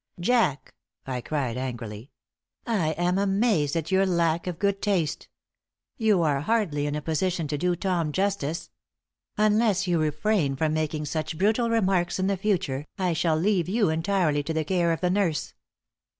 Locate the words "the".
12.25-12.35, 14.53-14.65, 15.01-15.11